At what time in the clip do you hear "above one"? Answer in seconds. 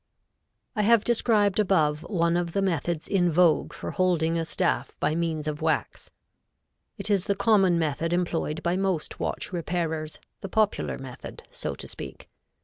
1.59-2.35